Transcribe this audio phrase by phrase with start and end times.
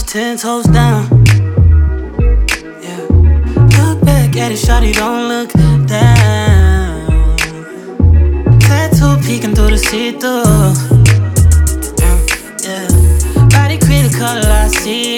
[0.00, 1.08] always ten toes down.
[2.82, 3.06] Yeah.
[3.78, 5.50] Look back at it, shawty, don't look
[5.86, 7.36] down.
[8.60, 10.74] Tattoo peeking through the see-through.
[12.64, 12.88] Yeah.
[13.48, 13.78] Body
[14.18, 15.09] color, I see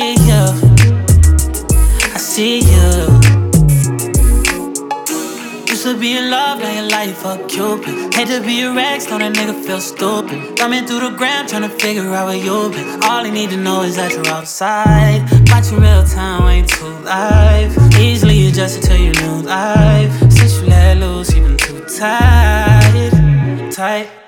[6.02, 8.12] be in love, now your life a Cupid.
[8.12, 8.74] Hate to be a
[9.06, 10.58] don't a nigga feel stupid.
[10.58, 13.04] Thumbing through the gram, trying to figure out where you been.
[13.04, 15.22] All I need to know is that you're outside.
[15.48, 17.70] Watching real time, ain't too live.
[18.00, 20.12] Easily adjusted to your new life.
[20.32, 23.70] Since you let loose, you been too tight.
[23.70, 24.21] Tight.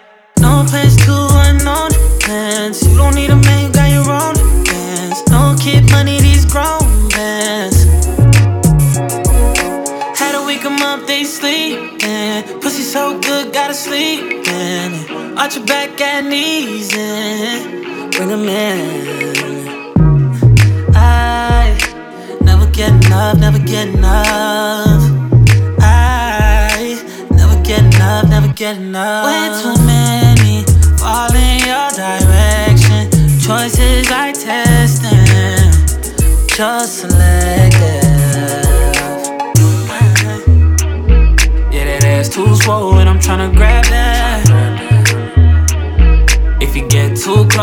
[15.37, 18.11] Arch your back and knees in.
[18.13, 20.05] Bring 'em in.
[20.95, 21.77] I
[22.41, 25.03] never get enough, never get enough.
[25.81, 26.97] I
[27.31, 29.27] never get enough, never get enough.
[29.27, 30.65] Way too many
[30.99, 33.11] fall in your direction.
[33.41, 35.73] Choices I testing,
[36.57, 38.15] just selective.
[41.73, 44.24] Yeah, that ass too swollen, I'm tryna grab that.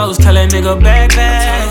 [0.08, 1.71] Get tell that nigga back back.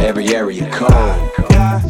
[0.00, 1.32] Every area code.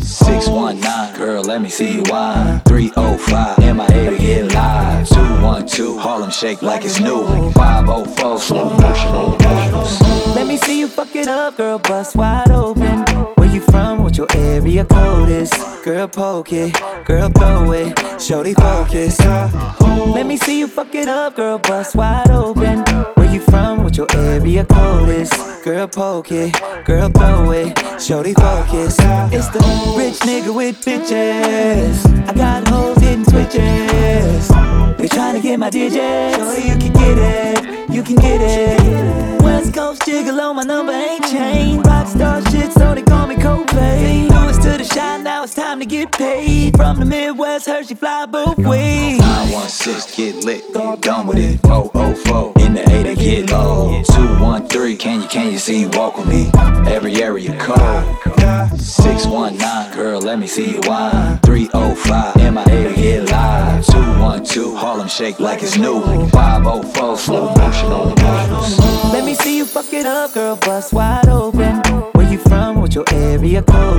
[0.02, 2.60] 619, girl, let me see you whine.
[2.60, 5.08] 305, in my to get live.
[5.08, 7.26] 212, Harlem shake like it's new.
[7.52, 13.00] 504, slow motion on Let me see you fuck it up, girl, bust wide open.
[13.36, 14.02] Where you from?
[14.02, 15.52] What your area code is?
[15.84, 16.74] Girl, poke it,
[17.04, 19.18] girl, throw it, shorty focus.
[19.20, 22.80] Let me see you fuck it up, girl, bust wide open.
[23.14, 23.84] Where you from?
[23.84, 25.45] What your area code is?
[25.66, 26.54] Girl, poke it,
[26.84, 28.94] girl, throw it, shorty focus.
[29.32, 29.58] It's the
[29.98, 32.06] rich nigga with bitches.
[32.28, 34.46] I got hoes hitting switches.
[34.96, 36.36] They tryna get my digits.
[36.36, 39.42] Shorty, you can get it, you can get it.
[39.42, 41.84] West Coast gigolo, my number ain't changed.
[41.84, 44.35] Rockstar shit, so they call me Coldplay.
[44.86, 46.76] Louis to the shine, now it's time to get paid.
[46.76, 49.18] From the Midwest, Hershey fly both ways.
[49.18, 51.60] 916, get lit, done with it.
[51.62, 54.02] 004, in the 8 to get low.
[54.04, 56.50] 213, can you, can you see, walk with me?
[56.90, 58.78] Every area code.
[58.78, 61.38] 619, girl, let me see you whine.
[61.38, 63.86] 305, MIA to get live.
[63.86, 66.00] 212, Harlem shake like it's new.
[66.30, 68.78] 504, slow motion on the models.
[69.12, 71.76] Let me see you fuck it up, girl, bust wide open.
[72.12, 72.80] Where you from?
[72.80, 73.95] What your area code?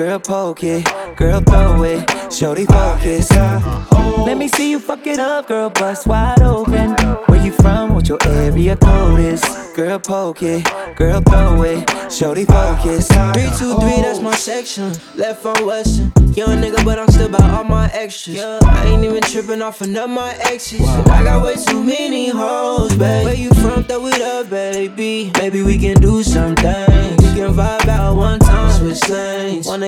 [0.00, 3.30] Girl, poke it, girl, throw it, shorty focus.
[3.32, 6.92] Let me see you fuck it up, girl, bust wide open.
[7.26, 7.94] Where you from?
[7.94, 9.44] What your area code is?
[9.76, 10.66] Girl, poke it,
[10.96, 13.08] girl, throw it, shorty focus.
[13.08, 14.90] Three two three, that's my section.
[15.16, 16.10] Left on Western.
[16.32, 18.40] Young nigga, but I'm still about all my extras.
[18.40, 20.80] I ain't even tripping off of none of my exes.
[20.80, 23.26] I got way too many hoes, babe.
[23.26, 23.84] Where you from?
[23.84, 25.30] Throw it up, baby.
[25.36, 27.09] Maybe we can do something.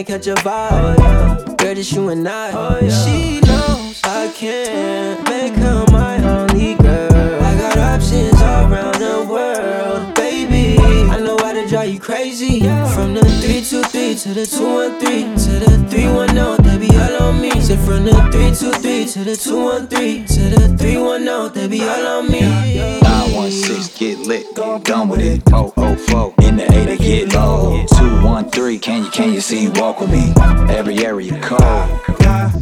[0.02, 1.58] Wanna catch a vibe.
[1.58, 2.50] Girl, it's you and I.
[2.52, 7.40] Oh, she knows I can't make her my only girl.
[7.40, 10.76] I got options all around the world, baby.
[11.08, 12.60] I know how to drive you crazy.
[12.94, 17.50] From the 323 to the 213 to the 310, they be all on me.
[17.60, 22.40] Say from the 323 to the 213 to the 310, they be all on me.
[22.40, 25.42] 916 get lit, done with it.
[25.48, 27.84] 004 in the 8 to get low.
[27.86, 30.32] 213, can you can you see you walk with me?
[30.74, 31.60] Every area code.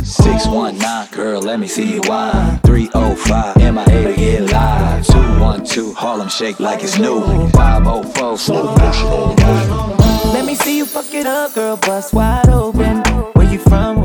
[0.04, 2.58] 619, girl, let me see you whine.
[2.60, 5.06] 305, MIA to get live.
[5.06, 7.20] 212, Harlem shake like it's new.
[7.50, 10.32] 504, slow motion on the motion.
[10.32, 13.09] Let me see you fuck it up, girl, bust wide open.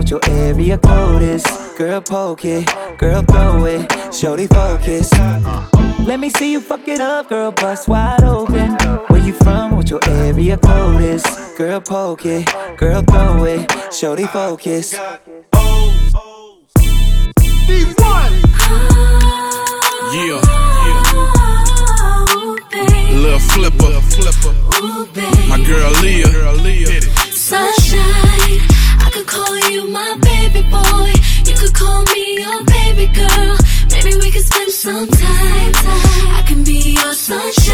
[0.06, 0.12] Where you from?
[0.12, 1.44] What your area code is?
[1.78, 2.68] Girl, poke it,
[2.98, 5.12] girl, throw it, shorty focus.
[6.00, 8.72] Let me see you fuck it up, girl, bust wide open.
[9.07, 9.75] Where you from?
[9.75, 11.24] What your area code is?
[11.57, 12.46] Girl, poke it,
[12.78, 14.94] girl, throw it, shorty focus.
[14.94, 15.18] Yeah.
[23.12, 24.01] Little flipper.
[24.01, 24.54] flipper.
[25.50, 26.31] My girl Leah.
[26.31, 27.01] Girl Leah.
[34.86, 36.36] We could spend some time.
[36.36, 37.65] I can be your sunshine.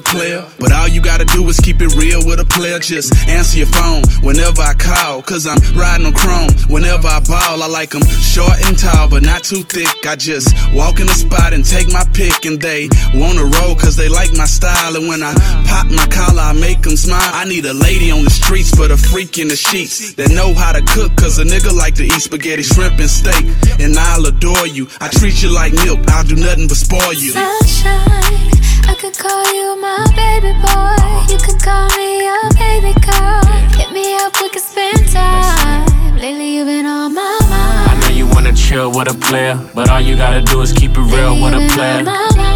[0.00, 2.78] A player, but all you gotta do is keep it real with a player.
[2.78, 6.50] Just answer your phone whenever I call, cause I'm riding on chrome.
[6.68, 8.04] Whenever I ball, I like 'em
[8.34, 10.06] short and tall, but not too thick.
[10.06, 13.96] I just walk in the spot and take my pick, and they wanna roll cause
[13.96, 14.96] they like my style.
[14.96, 15.34] And when I
[15.66, 17.30] pop my collar, I make 'em smile.
[17.34, 20.54] I need a lady on the streets for the freak in the sheets that know
[20.54, 23.44] how to cook, cause a nigga like to eat spaghetti, shrimp, and steak.
[23.78, 24.88] And I'll adore you.
[25.00, 27.32] I treat you like milk, I'll do nothing but spoil you.
[27.32, 28.50] Sunshine,
[28.88, 31.32] I could call you my baby boy.
[31.32, 33.42] You could call me your baby girl.
[33.76, 36.16] Hit me up, we could spend time.
[36.16, 37.90] Lately, you've been on my mind.
[37.90, 40.92] I know you wanna chill with a player, but all you gotta do is keep
[40.96, 42.04] it real with a player.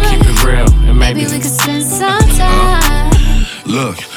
[0.09, 2.37] Keep it real, and Maybe maybe we could spend some uh-huh.
[2.37, 3.45] time.
[3.65, 3.97] Look,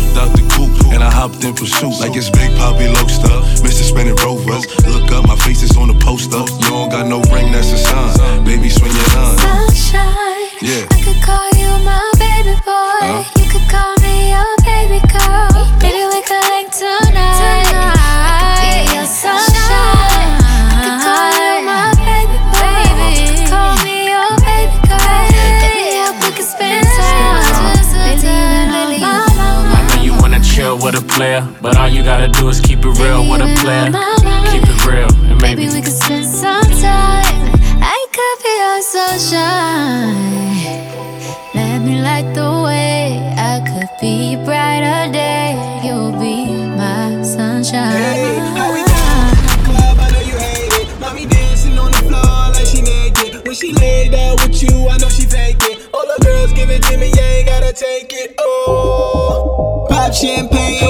[0.00, 2.00] hopped out the coupe and I hopped in pursuit.
[2.00, 3.36] Like it's Big Poppy Loaster.
[3.62, 3.82] Mr.
[3.84, 4.66] Spinning Rovers.
[4.86, 6.38] Look up, my face is on the poster.
[6.38, 8.44] You don't got no ring, that's a sign.
[8.44, 9.38] Baby, swing your line.
[9.38, 10.86] Sunshine, Yeah.
[10.90, 13.24] I could call you my baby boy.
[13.40, 15.68] You could call me your baby girl.
[15.82, 17.29] Maybe we could link tonight.
[30.90, 33.86] With a player, but all you gotta do is keep it real with a player.
[34.50, 37.52] Keep it real, and Maybe maybe we could spend some time.
[37.82, 40.16] I could be your sunshine.
[41.54, 43.22] Let me light the way.
[43.36, 45.54] I could be brighter day.
[45.84, 47.94] You'll be my sunshine.
[49.66, 51.00] club, I know you hate it.
[51.00, 53.46] Mommy dancing on the floor like she naked.
[53.46, 55.88] When she lay down with you, I know she fake it.
[55.94, 58.34] All the girls give it to me, you ain't gotta take it.
[58.38, 59.19] Oh,
[60.10, 60.80] pop champagne.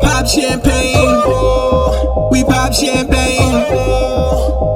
[0.00, 1.22] Pop champagne.
[2.30, 3.54] We pop champagne.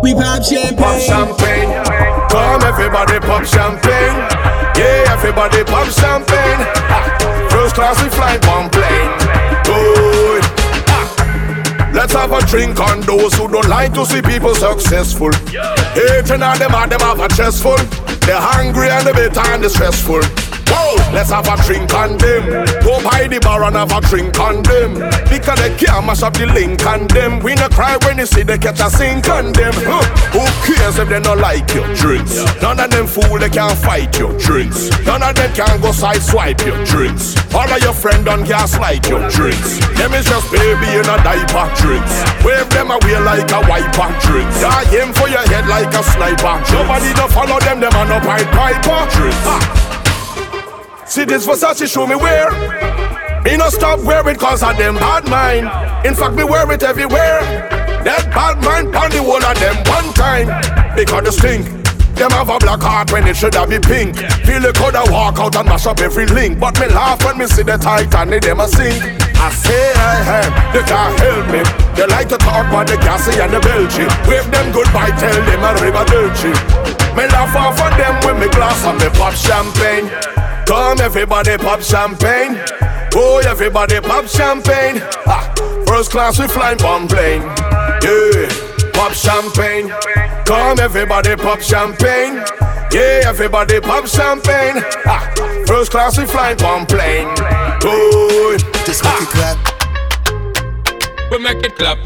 [0.03, 0.77] We pop champagne.
[0.77, 1.85] Pop champagne.
[2.31, 4.15] Come everybody pop champagne.
[4.77, 6.61] Yeah, everybody pop champagne.
[7.51, 9.11] First class we fly one plane.
[9.67, 10.45] Good.
[11.93, 15.33] Let's have a drink on those who don't like to see people successful.
[15.95, 17.77] Hating on them and them have a chestful.
[18.27, 20.42] They're hungry and the bitter and the stressful.
[21.13, 22.65] Let's have a drink on them.
[22.81, 24.95] Go by the bar and have a drink on them.
[25.29, 27.39] Because they can't mash up the link on them.
[27.41, 29.73] We no cry when you see they catch a sink on them.
[29.77, 30.01] Huh.
[30.33, 32.41] Who cares if they no like your drinks.
[32.63, 34.89] None of them fool they can't fight your drinks.
[35.05, 37.37] None of them can go side swipe your drinks.
[37.53, 39.85] All of your friend on gaslight your drinks.
[40.01, 42.13] Them is just baby in a diaper drinks.
[42.41, 44.57] Wave them away like a wiper drinks.
[44.65, 46.57] Yeah, aim for your head like a sniper.
[46.73, 49.92] Nobody no follow them, them are no pipe piper drinks.
[51.13, 52.49] See this Versace show me where.
[53.45, 55.69] Me no stop wear it cause of them bad mind.
[56.07, 57.45] In fact, me wear it everywhere.
[58.01, 60.49] That bad mind pon the whole of them one time.
[60.97, 61.69] Because the stink.
[62.17, 64.17] Them have a black heart when it should have be pink.
[64.49, 66.57] Feel it coulda walk out and mash up every link.
[66.57, 68.97] But me laugh when me see the Titanic, them a sink.
[69.37, 71.61] I say I am, they can't help me.
[71.93, 74.09] They like to talk about the gassy and the belchy.
[74.25, 76.57] Wave them goodbye, tell them a river dirty.
[77.13, 80.09] Me laugh off on them with me glass and me pop champagne.
[80.67, 82.57] Come everybody pop champagne.
[83.15, 85.03] Oh, everybody pop champagne.
[85.27, 85.53] Ah,
[85.87, 87.43] first class we flying on plane.
[88.03, 88.49] Yeah,
[88.93, 89.93] pop champagne.
[90.47, 92.37] Come everybody pop champagne.
[92.93, 94.83] Yeah, everybody pop champagne.
[95.07, 95.31] Ah,
[95.67, 97.29] first class we flying on plane.
[97.85, 99.59] Oh, just make it clap.
[101.31, 101.99] We make it clap.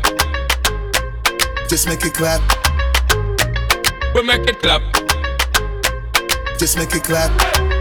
[1.68, 2.40] Just make it clap.
[4.14, 4.82] We make it clap.
[6.58, 7.75] Just make it clap.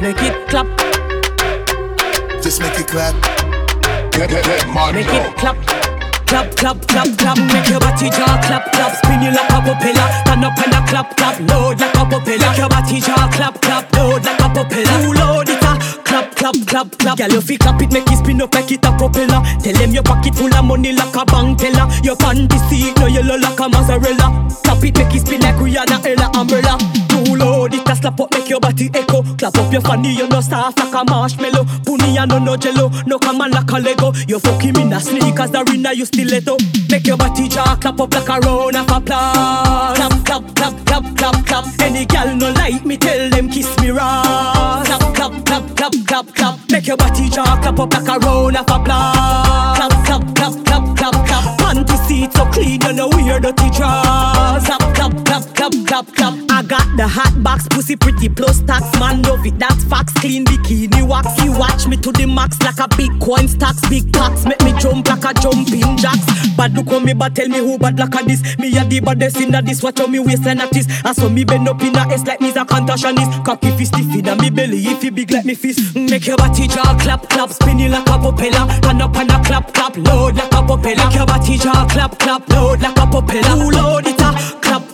[0.00, 0.66] Make it clap.
[2.42, 3.14] Just make it clap.
[4.18, 5.56] Make it clap.
[6.26, 10.06] Clap, clap, clap, clap, make your body jaw clap, clap, spin you like a propeller,
[10.26, 13.60] turn up and a clap, clap, load like a propeller, make your body jaw clap,
[13.60, 15.58] clap, load like a propeller, Full load it.
[15.58, 15.59] a
[16.40, 18.90] clap, clap, clap, girl you fi clap it, make it spin up like it a
[18.96, 22.96] propeller, tell them your pocket full of money like a bank teller, your panty seat
[22.98, 26.78] no yellow like a mozzarella, clap it, make it spin like Rihanna, Ella, umbrella,
[27.10, 30.28] Full load it a slap up, make your body echo, clap up your fanny, you
[30.28, 33.78] no soft like a marshmallow, bunny and no no jello, no come on like a
[33.78, 36.56] Lego, you fucking in a sneakers, the arena you stiletto.
[36.90, 39.96] Make your body jaw clap up like a round of applause.
[39.96, 41.80] Clap, clap, clap, clap, clap, clap.
[41.80, 44.82] Any gal no like me, tell them kiss me raw.
[44.84, 46.58] Clap, clap, clap, clap, clap, clap.
[46.70, 49.76] Make your body jaw clap up like a round of applause.
[49.76, 51.58] Clap, clap, clap, clap, clap, clap.
[51.58, 54.64] Panty seat so clean, you know wear dirty drawers.
[54.66, 54.89] Clap,
[55.90, 56.34] clap, clap.
[56.50, 59.58] I got the hot box, pussy pretty plus tax, man love it.
[59.58, 61.26] That's facts, clean bikini wax.
[61.42, 64.46] You watch me to the max like a big coin stacks, big packs.
[64.46, 66.24] Make me jump like a jumping jacks.
[66.56, 68.40] Bad look on me, but tell me who bad like a this.
[68.58, 69.82] Me a the baddest in a this.
[69.82, 70.86] Watch how me waistline at this.
[71.04, 73.44] I saw me bend up in a S like me's a contortionist.
[73.44, 75.94] Cocky fist stiff in a me belly if you big like me fist.
[75.94, 78.64] Mm, make your body jaw clap clap, spinning like a propeller.
[78.80, 81.04] Turn up and a clap clap, load like a propeller.
[81.04, 83.58] Make your body jaw clap clap, load like a propeller.
[83.58, 84.30] Who load it a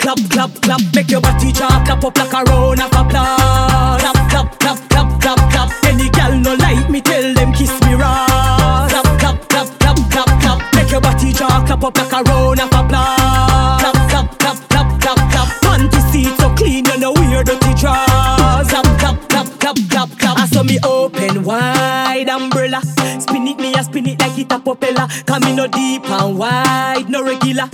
[0.07, 0.81] clap clap clap.
[0.95, 4.03] Make your body jaw clap up like a round of applause.
[4.03, 5.85] Clap clap clap clap clap clap.
[5.85, 8.87] Any gal no like me, tell them kiss me raw.
[8.89, 10.75] Clap clap clap clap clap clap.
[10.75, 13.81] Make your body jaw clap up like a round of applause.
[13.83, 15.49] Clap clap clap clap clap clap.
[15.63, 18.69] Panty seat so clean, you know wear dirty drawers.
[18.69, 20.39] Clap clap clap clap clap clap.
[20.39, 22.81] I saw me open wide umbrella.
[23.19, 25.09] Spin it me a spin it like it a propeller.
[25.27, 27.69] Come in no deep and wide, no regular.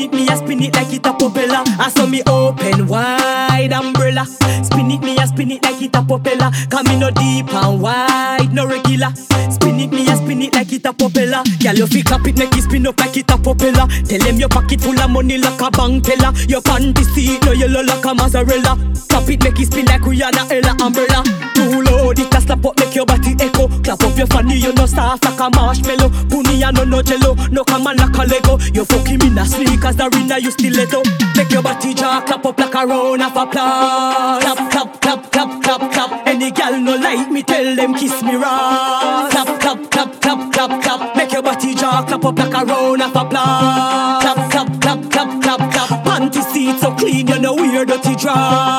[0.00, 1.62] Spin it me a spin it like it a propeller.
[1.78, 4.24] I saw me open wide umbrella.
[4.24, 6.50] Spin it me a spin it like it a propeller.
[6.70, 9.12] Come in no deep and wide, no regular.
[9.50, 11.42] Spin it me a spin it like it a propeller.
[11.60, 13.86] Girl you fi clap it make it spin up like it a propeller.
[14.08, 16.32] Tell them your pocket full of money like a bank teller.
[16.48, 18.80] Your panty seat no yellow like a mozzarella.
[19.10, 21.22] Clap it make it spin like Rihanna, Ella, umbrella.
[21.54, 21.82] Too
[22.18, 23.68] it a slap up make your body echo.
[23.82, 26.08] Clap up your fanny you no soft like a marshmallow.
[26.28, 28.58] Bunny and no no jello, no come on like a Lego.
[28.72, 31.02] You fucking in a sneakers, the arena you stiletto.
[31.36, 34.42] Make your body jaw clap up like a round of applause.
[34.42, 36.26] Clap clap clap clap clap clap.
[36.26, 39.28] Any gal no like me, tell them kiss me raw.
[39.30, 41.16] Clap clap clap clap clap clap.
[41.16, 44.22] Make your body jaw clap up like a round of applause.
[44.22, 46.04] Clap clap clap clap clap clap.
[46.04, 48.69] Panty seat so clean, you know wear dirty drawers.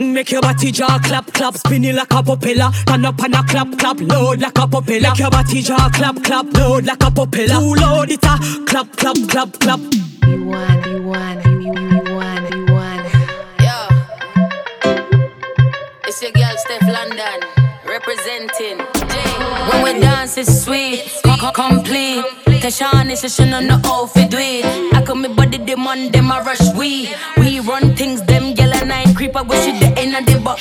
[0.00, 2.70] Make your body jaw clap clap, spinning like a propeller.
[2.86, 5.00] Turn up and a clap clap, load like a propeller.
[5.10, 7.48] Make your body jaw clap clap, load like a propeller.
[7.58, 9.80] Too load it a clap clap clap clap.
[10.26, 11.72] You want, you want, you
[12.14, 13.06] want, you want.
[13.60, 13.76] Yo,
[16.06, 17.40] it's your girl Stefflon Don
[17.86, 18.78] representing.
[19.72, 22.24] When we dance, it's sweet, co- complete.
[22.68, 24.94] Tashawn is a on the do it.
[24.94, 27.08] I come me body on them a rush we.
[27.38, 29.34] We run things them gyal and I creep.
[29.34, 30.60] I go shit the end of the back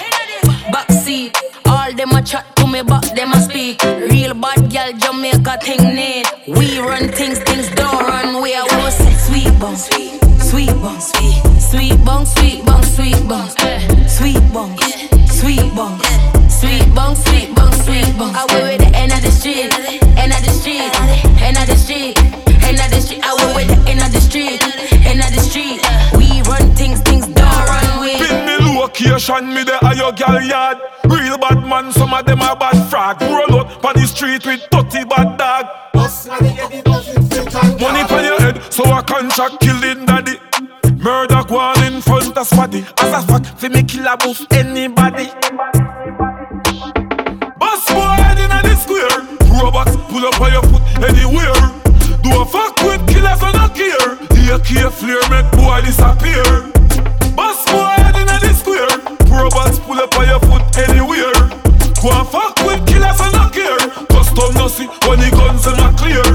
[0.71, 1.37] back seat.
[1.65, 3.83] All them a chat to me, but them a speak.
[3.83, 6.25] Real bad gal Jamaica thing need.
[6.47, 8.41] We run things, things don't run.
[8.41, 13.27] We are what say sweet bong, sweet, sweet bong, sweet, sweet bong, sweet bong, sweet
[13.27, 14.77] bong, eh, sweet bong,
[15.27, 15.99] sweet bong,
[16.59, 18.33] sweet bong, sweet bong, sweet bong.
[18.35, 19.71] I went with the end of the street,
[20.17, 20.91] end of the street,
[21.41, 22.17] end of the street,
[22.65, 23.21] end of the street.
[23.23, 24.61] I went with the end of the street,
[25.05, 25.79] end of the street.
[26.17, 28.17] We run things, things don't run with.
[28.17, 30.77] Pin me location, me the your gal yard.
[31.05, 33.21] Real bad man, some of them are bad frag.
[33.21, 35.65] Roll out on the street with dirty bad dog.
[37.79, 40.37] Money on your head, so I can contract killing daddy.
[40.97, 42.83] Murder one in front of spotty.
[42.99, 45.29] As a fact, fi me kill a boof anybody.
[45.29, 46.26] anybody, anybody
[47.97, 49.17] boy head inna the square.
[49.57, 51.57] Robots pull up on your foot anywhere.
[52.21, 54.09] Do a fuck with killers not care.
[54.33, 56.45] The AK flare make boy disappear.
[57.33, 58.93] Boss boy head inna the square.
[59.33, 61.37] Robots pull up on your foot anywhere.
[62.01, 63.81] Go and fuck with killers and not care.
[64.13, 66.25] Custom no see when the guns are not clear.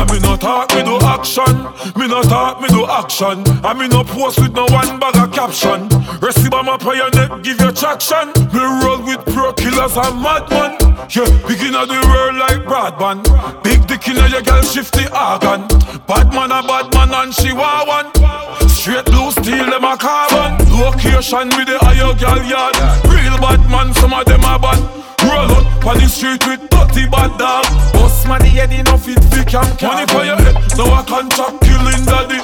[0.00, 1.52] I me no talk, me do action.
[1.96, 3.44] Me no talk, me do action.
[3.62, 5.88] I me no post with no one bag of caption.
[6.20, 8.32] Receive a on your neck, give you traction.
[8.52, 10.69] Me roll with pro killers and madman.
[11.10, 13.26] Yeah, begin of the world like broadband.
[13.62, 15.66] Big dick in your girl shift the organ.
[16.06, 18.68] Bad man a bad man and she want one.
[18.68, 20.56] Straight blue steel them a carbon.
[20.70, 22.76] Location with the higher girl yard.
[23.04, 24.80] Real bad man, some of them are bad.
[25.26, 27.66] Roll up on the street with 30 bad dog.
[27.92, 31.28] Boss man, the head enough it fi can Money for your head, so I can
[31.28, 32.40] contract killing daddy.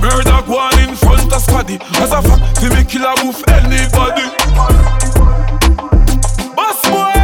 [0.00, 1.76] Murder go on in front of squaddy.
[2.00, 4.26] As a fact, fi me kill a move anybody.
[6.54, 7.15] Boss boy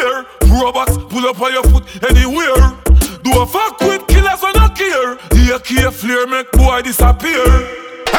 [0.00, 0.26] inna.
[0.48, 2.76] Robots pull up on your foot anywhere.
[3.22, 5.16] Do a fuck with killers when not care.
[5.30, 7.44] The AK flare make boy disappear.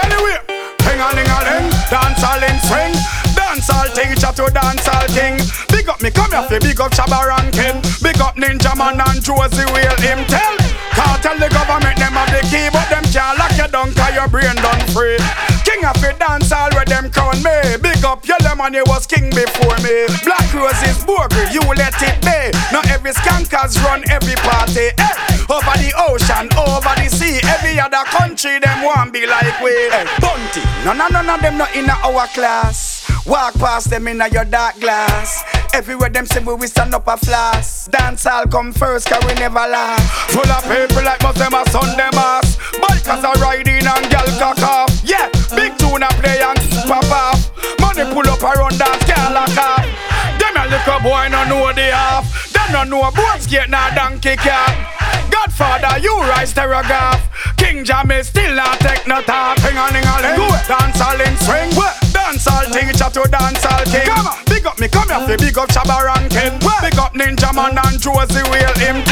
[0.03, 0.37] Anyway,
[0.85, 1.71] hang on, hang on.
[1.89, 2.93] Dancehall in swing.
[3.35, 5.41] Dancehall teacher to dancehall king.
[5.69, 7.81] Big up me, come here, big up Shabba Rankin.
[8.01, 10.57] Big up Ninjaman and Josey Wales him tell.
[10.93, 14.13] Can't tell the government them have the key, but them can't lock you down cause
[14.13, 15.17] your brain done free.
[15.81, 17.57] King of the dancehall where them crown me.
[17.81, 20.05] Big up Yellowman, he was king before me.
[20.21, 22.53] Black Roses, Burger, you let it be.
[22.71, 24.93] Not every skankers run every party.
[24.93, 25.17] Eh.
[25.49, 29.73] Over the ocean, over the sea, every other country them want be like we.
[29.89, 30.05] Eh.
[30.21, 33.09] Bunty, no no no no them not in our class.
[33.25, 35.43] Walk past them in your dark glass.
[35.73, 37.87] Everywhere them say we, we stand up a flash.
[37.87, 40.03] Dancehall come first, cause we never last.
[40.31, 42.57] Full of people like most them a Sunday mass.
[42.75, 44.91] Bikers are riding and gal cock off.
[45.03, 47.51] Yeah, big tune a play and pop off.
[47.79, 49.87] Money pull up around that gal lock off.
[50.37, 52.27] Them a little boy no know the half.
[52.51, 54.75] Them no know boat skate nor donkey cat.
[55.31, 57.23] Godfather, you rise terrorgraph.
[57.57, 59.57] King Jammy still not take no talk.
[59.59, 60.59] Hang on, hang on, hang on.
[60.67, 61.71] Dancehall in swing.
[62.11, 64.05] Dancehall teacher to dancehall king.
[64.05, 64.40] Come on,
[65.37, 66.59] big up me, come here, fi big up Shabba Rankin.
[66.81, 69.03] Big up Ninjaman and Josey Wales him.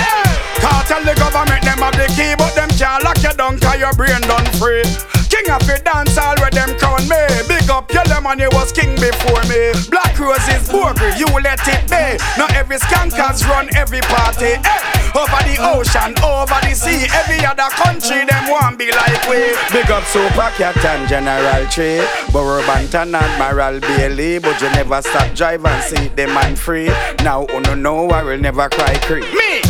[0.59, 3.79] Can't tell the government them have the key, but them can't lock you down cause
[3.79, 4.83] your brain done free.
[5.29, 6.88] King of the dancehall where them crown
[7.79, 9.71] up Yellowman, was king before me.
[9.89, 12.19] Black Roses, Burger, you let it be.
[12.37, 14.59] Not every skankers run every party.
[15.15, 19.55] Over the ocean, over the sea, every other country them want be like we.
[19.71, 25.33] Big up Super Cat and General Tree, Burro Banton, Admiral Bailey, but you never stop
[25.33, 26.87] drive and see the man free.
[27.23, 29.23] Now, oh no, no, I will never cry creep.
[29.33, 29.61] Me,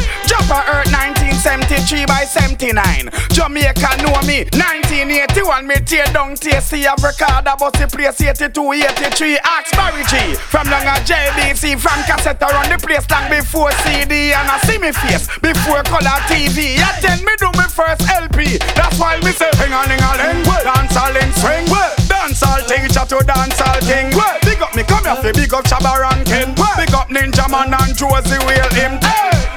[1.80, 3.08] 1973 by 79.
[3.32, 9.40] Jamaica know me, 1981 me tear down TC of record about the place 82, 83.
[9.40, 14.36] Ask Barry G from long as JBC from cassette around the place long before CD
[14.36, 16.76] and I see me face before color TV.
[16.84, 18.60] I tell me do me first LP.
[18.76, 20.44] That's why me say hang on, hang on, hang.
[20.44, 21.66] Dancehall in swing.
[22.12, 24.12] Dancehall teacher to dancehall king.
[24.44, 26.52] Big up me come here big up Shabba Rankin.
[26.76, 29.00] Big up Ninjaman and Josey Wales him.
[29.00, 29.49] Hey.